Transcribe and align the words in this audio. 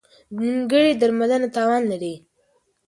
نیمګړې 0.39 0.91
درملنه 1.01 1.47
تاوان 1.55 1.83
لري. 1.91 2.13